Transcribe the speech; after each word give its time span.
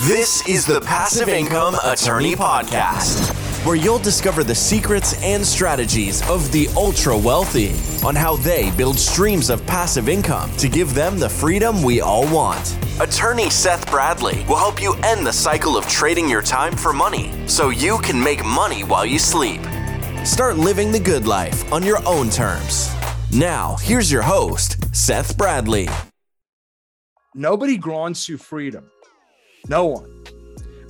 This 0.00 0.46
is 0.46 0.66
the 0.66 0.82
Passive 0.82 1.30
Income 1.30 1.76
Attorney 1.82 2.34
Podcast, 2.34 3.30
where 3.64 3.76
you'll 3.76 3.98
discover 3.98 4.44
the 4.44 4.54
secrets 4.54 5.18
and 5.22 5.44
strategies 5.44 6.20
of 6.28 6.52
the 6.52 6.68
ultra 6.76 7.16
wealthy 7.16 7.72
on 8.06 8.14
how 8.14 8.36
they 8.36 8.70
build 8.72 8.98
streams 8.98 9.48
of 9.48 9.66
passive 9.66 10.10
income 10.10 10.54
to 10.58 10.68
give 10.68 10.92
them 10.92 11.18
the 11.18 11.30
freedom 11.30 11.82
we 11.82 12.02
all 12.02 12.30
want. 12.30 12.76
Attorney 13.00 13.48
Seth 13.48 13.90
Bradley 13.90 14.44
will 14.46 14.58
help 14.58 14.82
you 14.82 14.92
end 14.96 15.26
the 15.26 15.32
cycle 15.32 15.78
of 15.78 15.88
trading 15.88 16.28
your 16.28 16.42
time 16.42 16.76
for 16.76 16.92
money 16.92 17.32
so 17.48 17.70
you 17.70 17.96
can 18.00 18.22
make 18.22 18.44
money 18.44 18.84
while 18.84 19.06
you 19.06 19.18
sleep. 19.18 19.62
Start 20.26 20.58
living 20.58 20.92
the 20.92 21.00
good 21.00 21.26
life 21.26 21.72
on 21.72 21.82
your 21.82 22.06
own 22.06 22.28
terms. 22.28 22.90
Now, 23.32 23.76
here's 23.80 24.12
your 24.12 24.20
host, 24.20 24.94
Seth 24.94 25.38
Bradley. 25.38 25.88
Nobody 27.34 27.78
grants 27.78 28.28
you 28.28 28.36
freedom. 28.36 28.90
No 29.68 29.86
one. 29.86 30.12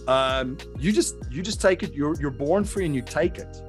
Um, 0.08 0.58
you 0.78 0.92
just 0.92 1.16
you 1.30 1.42
just 1.42 1.60
take 1.60 1.82
it. 1.82 1.92
You're 1.92 2.14
you're 2.20 2.30
born 2.30 2.64
free 2.64 2.86
and 2.86 2.94
you 2.94 3.02
take 3.02 3.38
it. 3.38 3.62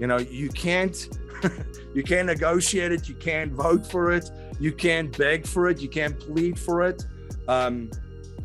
You 0.00 0.06
know 0.06 0.18
you 0.18 0.48
can't 0.48 1.08
you 1.94 2.02
can't 2.02 2.26
negotiate 2.26 2.92
it. 2.92 3.08
You 3.08 3.14
can't 3.14 3.52
vote 3.52 3.86
for 3.86 4.12
it. 4.12 4.30
You 4.58 4.72
can't 4.72 5.16
beg 5.16 5.46
for 5.46 5.68
it. 5.68 5.80
You 5.80 5.88
can't 5.88 6.18
plead 6.18 6.58
for 6.58 6.82
it. 6.82 7.04
Um, 7.48 7.90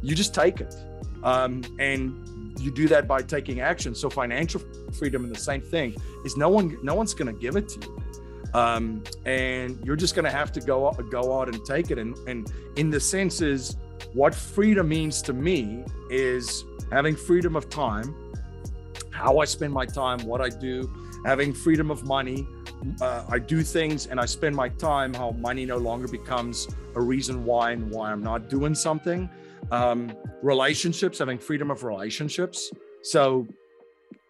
you 0.01 0.15
just 0.15 0.33
take 0.33 0.61
it, 0.61 0.75
um, 1.23 1.61
and 1.79 2.57
you 2.59 2.71
do 2.71 2.87
that 2.89 3.07
by 3.07 3.21
taking 3.21 3.61
action. 3.61 3.95
So 3.95 4.09
financial 4.09 4.61
freedom 4.93 5.23
and 5.23 5.33
the 5.33 5.39
same 5.39 5.61
thing 5.61 5.95
is 6.25 6.37
no 6.37 6.49
one 6.49 6.77
no 6.83 6.93
one's 6.93 7.13
going 7.13 7.33
to 7.33 7.39
give 7.39 7.55
it 7.55 7.69
to 7.69 7.79
you. 7.79 7.95
Um, 8.53 9.03
and 9.25 9.79
you're 9.85 9.95
just 9.95 10.15
going 10.15 10.25
to 10.25 10.31
have 10.31 10.51
to 10.53 10.61
go 10.61 10.91
go 11.09 11.39
out 11.39 11.49
and 11.49 11.63
take 11.65 11.91
it. 11.91 11.97
And, 11.97 12.17
and 12.27 12.51
in 12.75 12.89
the 12.89 12.99
sense 12.99 13.41
is 13.41 13.77
what 14.13 14.33
freedom 14.33 14.89
means 14.89 15.21
to 15.23 15.33
me 15.33 15.83
is 16.09 16.63
having 16.91 17.15
freedom 17.15 17.55
of 17.55 17.69
time, 17.69 18.15
how 19.11 19.39
I 19.39 19.45
spend 19.45 19.73
my 19.73 19.85
time, 19.85 20.19
what 20.25 20.41
I 20.41 20.49
do, 20.49 20.91
having 21.25 21.53
freedom 21.53 21.91
of 21.91 22.03
money. 22.05 22.47
Uh, 23.01 23.25
I 23.29 23.39
do 23.39 23.61
things 23.61 24.07
and 24.07 24.19
I 24.19 24.25
spend 24.25 24.55
my 24.55 24.69
time, 24.69 25.13
how 25.13 25.31
money 25.31 25.65
no 25.65 25.77
longer 25.77 26.07
becomes 26.07 26.67
a 26.95 27.01
reason 27.01 27.43
why 27.43 27.71
and 27.71 27.89
why 27.91 28.11
I'm 28.11 28.23
not 28.23 28.49
doing 28.49 28.73
something. 28.73 29.29
Um, 29.71 30.15
relationships, 30.41 31.19
having 31.19 31.37
freedom 31.37 31.69
of 31.69 31.83
relationships. 31.83 32.71
So, 33.01 33.47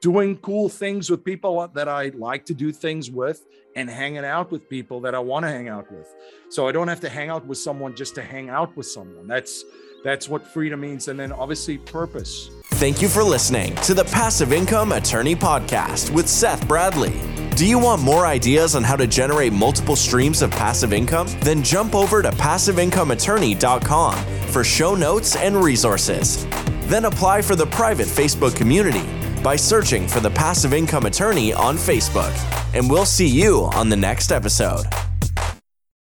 doing 0.02 0.38
cool 0.38 0.69
things 0.69 1.09
with 1.09 1.23
people 1.23 1.67
that 1.73 1.88
I 1.88 2.09
like 2.16 2.45
to 2.45 2.53
do 2.53 2.72
things 2.72 3.11
with 3.11 3.45
and 3.75 3.89
hanging 3.89 4.25
out 4.25 4.52
with 4.52 4.69
people 4.69 5.02
that 5.02 5.14
I 5.14 5.19
want 5.19 5.44
to 5.44 5.50
hang 5.50 5.67
out 5.67 5.91
with. 5.91 6.14
So 6.50 6.67
I 6.67 6.72
don't 6.72 6.88
have 6.88 7.02
to 7.02 7.09
hang 7.09 7.30
out 7.30 7.45
with 7.45 7.58
someone 7.58 7.95
just 7.95 8.16
to 8.16 8.22
hang 8.22 8.50
out 8.50 8.75
with 8.75 8.88
someone. 8.88 9.28
That's 9.28 9.64
that's 10.03 10.30
what 10.30 10.47
freedom 10.47 10.80
means 10.80 11.09
and 11.09 11.19
then 11.19 11.33
obviously 11.33 11.78
purpose. 11.78 12.50
Thank 12.66 13.02
you 13.02 13.09
for 13.09 13.22
listening 13.22 13.75
to 13.78 13.94
the 13.94 14.06
Passive 14.06 14.53
Income 14.53 14.94
Attorney 14.94 15.36
podcast 15.36 16.09
with 16.11 16.30
Seth 16.30 16.66
Bradley. 16.66 17.19
Do 17.58 17.66
you 17.67 17.78
want 17.78 18.02
more 18.02 18.25
ideas 18.25 18.75
on 18.75 18.84
how 18.84 18.95
to 18.95 19.06
generate 19.06 19.52
multiple 19.52 19.97
streams 19.97 20.41
of 20.41 20.52
passive 20.52 20.94
income? 20.94 21.28
Then 21.41 21.61
jump 21.61 21.94
over 21.94 22.22
to 22.22 22.31
passiveincomeattorney.com 22.31 24.16
for 24.47 24.63
show 24.63 24.95
notes 24.95 25.36
and 25.36 25.58
resources. 25.58 26.45
Then 26.84 27.03
apply 27.03 27.41
for 27.41 27.58
the 27.58 27.67
private 27.67 28.08
Facebook 28.08 28.56
community 28.56 29.19
by 29.43 29.55
searching 29.55 30.07
for 30.07 30.19
the 30.19 30.29
Passive 30.29 30.73
Income 30.73 31.05
Attorney 31.05 31.53
on 31.53 31.75
Facebook. 31.75 32.33
And 32.73 32.89
we'll 32.89 33.05
see 33.05 33.27
you 33.27 33.69
on 33.73 33.89
the 33.89 33.95
next 33.95 34.31
episode. 34.31 34.85